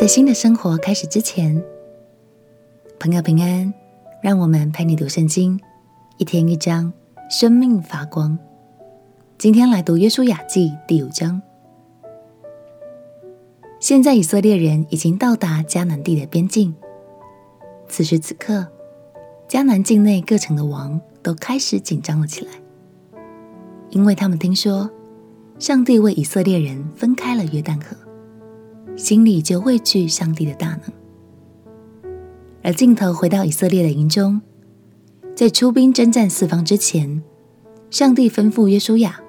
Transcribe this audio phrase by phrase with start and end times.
[0.00, 1.62] 在新的生活开始之前，
[2.98, 3.70] 朋友平安，
[4.22, 5.60] 让我们陪你读圣经，
[6.16, 6.90] 一天一章，
[7.28, 8.38] 生命发光。
[9.36, 11.42] 今天来读《约书亚记》第五章。
[13.78, 16.74] 现在以色列人已经到达迦南地的边境，
[17.86, 18.66] 此时此刻，
[19.50, 22.52] 迦南境内各城的王都开始紧张了起来，
[23.90, 24.90] 因为他们听说
[25.58, 27.94] 上帝为以色列人分开了约旦河。
[28.96, 32.12] 心里就畏惧上帝的大能，
[32.62, 34.40] 而镜头回到以色列的营中，
[35.34, 37.22] 在出兵征战四方之前，
[37.90, 39.20] 上帝吩咐约书亚，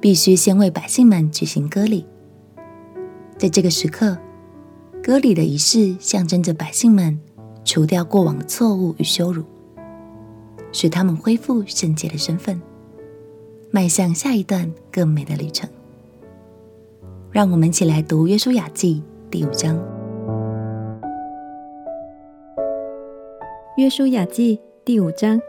[0.00, 2.06] 必须先为百姓们举行割礼。
[3.36, 4.16] 在这个时刻，
[5.02, 7.18] 割礼的仪式象征着百姓们
[7.64, 9.42] 除掉过往的错误与羞辱，
[10.72, 12.60] 使他们恢复圣洁的身份，
[13.70, 15.68] 迈向下一段更美的旅程。
[17.38, 19.76] 让我们一起来读《约书亚记》第五章。
[23.76, 25.40] 《约书亚记》第五章：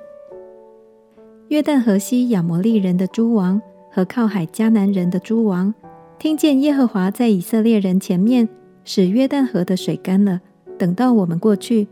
[1.48, 3.60] 约旦河西亚摩利人的诸王
[3.90, 5.74] 和靠海迦南人的诸王，
[6.20, 8.48] 听见耶和华在以色列人前面
[8.84, 10.42] 使约旦河的水干了，
[10.78, 11.88] 等到我们过去，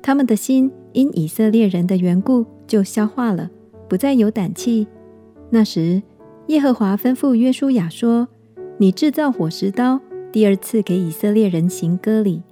[0.00, 3.50] 他们的心因以色列人的缘故就消化了，
[3.88, 4.86] 不再有胆气。
[5.50, 6.00] 那时，
[6.46, 8.28] 耶和华吩咐约书亚说。
[8.76, 10.00] 你制造火石刀，
[10.32, 12.42] 第二次给以色列人行割礼。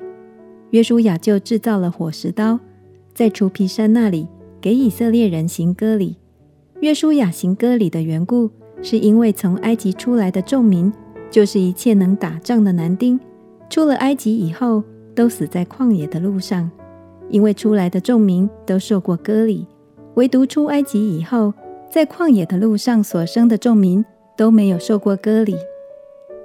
[0.71, 2.61] 约书亚就制造了火石刀，
[3.13, 4.29] 在除皮山那里
[4.61, 6.17] 给以色列人行割礼。
[6.79, 8.49] 约书亚行割礼的缘故，
[8.83, 10.93] 是因为从埃及出来的众民，
[11.29, 13.19] 就是一切能打仗的男丁，
[13.69, 14.85] 出了埃及以后，
[15.17, 16.71] 都死在旷野的路上，
[17.31, 19.67] 因为出来的众民都受过割礼，
[20.15, 21.53] 唯独出埃及以后，
[21.91, 24.05] 在旷野的路上所生的众民
[24.37, 25.57] 都没有受过割礼。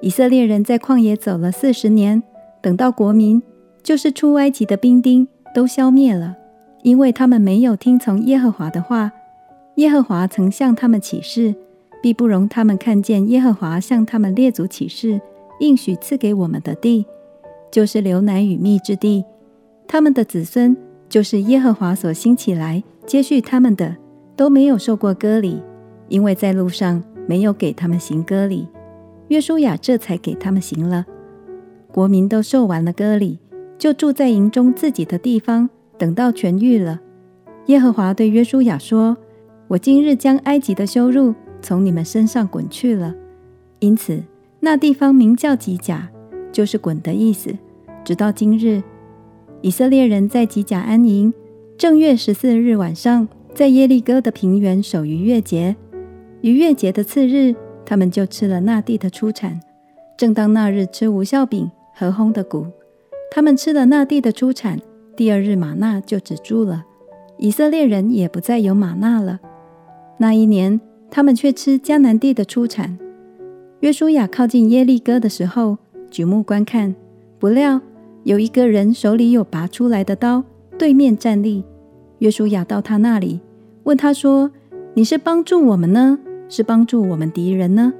[0.02, 2.22] 以色列人在旷野走了四十年，
[2.62, 3.42] 等到国民，
[3.82, 6.36] 就是出埃及的兵丁，都消灭了，
[6.84, 9.12] 因为他们没有听从耶和华的话。
[9.76, 11.54] 耶和华曾向他们起誓，
[12.02, 15.22] 必不容他们看见耶和华向他们列祖起誓，
[15.60, 17.06] 应许赐给我们的地，
[17.72, 19.24] 就是流奶与蜜之地。
[19.88, 20.76] 他们的子孙，
[21.08, 23.98] 就是耶和华所兴起来接续他们的，
[24.36, 25.62] 都没有受过割礼，
[26.08, 28.68] 因为在路上没有给他们行割礼。
[29.30, 31.06] 约书亚这才给他们行了，
[31.92, 33.40] 国民都受完了割礼，
[33.78, 37.02] 就住在营中自己的地方，等到痊愈了。
[37.66, 39.18] 耶和华对约书亚说
[39.68, 43.14] ：“我今日将埃及的羞辱从你们身上滚去了。”
[43.80, 44.24] 因此，
[44.62, 46.10] 那地方名叫吉甲，
[46.52, 47.54] 就是“滚”的意思。
[48.06, 48.82] 直到今日，
[49.62, 51.34] 以色列人在吉甲安营。
[51.78, 55.76] 正月十四日晚上，在耶利哥的平原守逾越节。
[56.42, 57.54] 逾越节的次日。
[57.88, 59.62] 他们就吃了那地的出产。
[60.18, 62.68] 正当那日吃无效饼和烘的谷，
[63.32, 64.78] 他们吃了那地的出产。
[65.16, 66.84] 第二日吗哪就止住了，
[67.38, 69.40] 以色列人也不再有吗哪了。
[70.18, 73.00] 那一年，他们却吃迦南地的出产。
[73.80, 75.78] 约书亚靠近耶利哥的时候，
[76.12, 76.94] 举目观看，
[77.40, 77.80] 不料
[78.24, 80.44] 有一个人手里有拔出来的刀，
[80.78, 81.64] 对面站立。
[82.20, 83.40] 约书亚到他那里，
[83.84, 84.52] 问他说
[84.94, 86.20] ：“你是帮助我们呢？”
[86.50, 87.94] 是帮助我们敌人呢？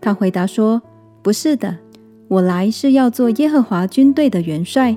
[0.00, 0.82] 他回答说
[1.22, 1.78] ：“不是的，
[2.28, 4.96] 我来是要做耶和华军队的元帅。”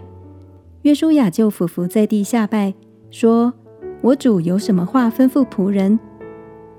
[0.83, 2.73] 约书亚就俯伏在地下拜，
[3.09, 3.53] 说
[4.01, 5.99] ：“我主有什么话吩咐仆人？”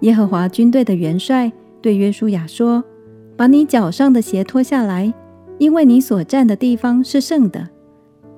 [0.00, 1.50] 耶和华军队的元帅
[1.80, 2.84] 对约书亚说
[3.36, 5.12] ：“把你脚上的鞋脱下来，
[5.58, 7.68] 因为你所站的地方是圣的。”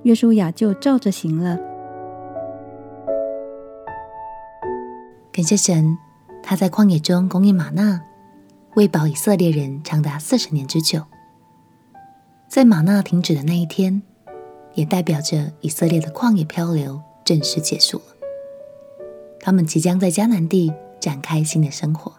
[0.05, 1.59] 约书亚就照着行了。
[5.33, 6.08] 感谢神。
[6.48, 8.00] 他在旷野中供应吗哪，
[8.75, 11.04] 喂饱以色列人长达四十年之久。
[12.48, 14.00] 在吗哪停止的那一天，
[14.72, 18.04] 也代表着以色列的旷野漂流正式结束了。
[19.38, 22.10] 他们即将在迦南地展开新的生活。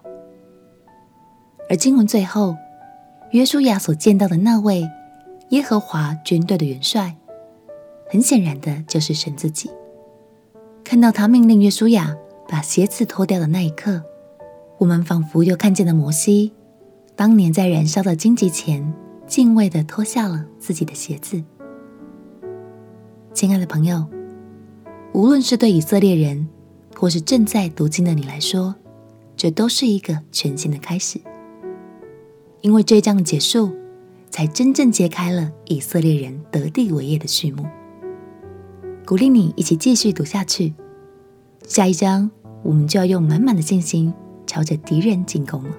[1.67, 2.55] 而经文最后，
[3.31, 4.87] 约书亚所见到的那位
[5.49, 7.15] 耶和华军队的元帅，
[8.11, 9.71] 很显然的就是神自己。
[10.83, 12.15] 看到他命令约书亚
[12.47, 14.03] 把鞋子脱掉的那一刻，
[14.79, 16.53] 我们仿佛又看见了摩西，
[17.13, 18.93] 当年在燃烧的荆棘前，
[19.27, 21.43] 敬畏地脱下了自己的鞋子。
[23.33, 24.05] 亲爱的朋友，
[25.11, 26.47] 无论是对以色列人，
[26.95, 28.73] 或是正在读经的你来说，
[29.35, 31.19] 这都是一个全新的开始。
[32.61, 33.73] 因为这一章的结束，
[34.29, 37.65] 才真正揭开了以色列人得地为业的序幕。
[39.05, 40.73] 鼓励你一起继续读下去，
[41.67, 42.31] 下一章
[42.63, 44.13] 我们就要用满满的信心。
[44.49, 45.69] 朝着敌人进攻了，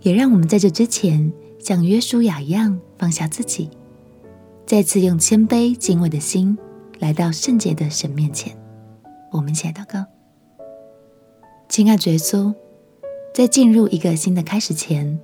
[0.00, 3.68] 也让我们在这之前像约书亚一样放下自己，
[4.64, 6.56] 再次用谦卑敬畏的心
[7.00, 8.56] 来到圣洁的神面前。
[9.30, 10.06] 我们一起来祷告：
[11.68, 12.54] 亲爱的耶稣，
[13.34, 15.20] 在进入一个新的开始前，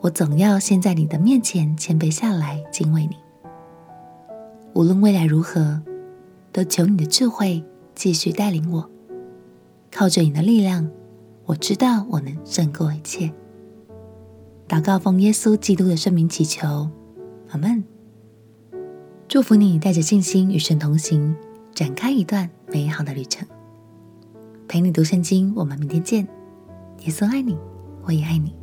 [0.00, 3.14] 我总要先在你的面前谦卑下来，敬畏你。
[4.72, 5.80] 无论未来如何，
[6.50, 7.62] 都求你的智慧
[7.94, 8.90] 继续带领我。
[9.92, 10.90] 靠着你的力量，
[11.46, 13.32] 我知道我能胜过一切。
[14.66, 16.88] 祷告奉耶稣基督的圣名祈求，
[17.50, 17.84] 阿门。
[19.28, 21.34] 祝福你带着信心与神同行，
[21.74, 23.46] 展开一段美好的旅程。
[24.66, 26.26] 陪你读圣经，我们明天见。
[27.00, 27.56] 耶稣爱你，
[28.04, 28.54] 我也爱你。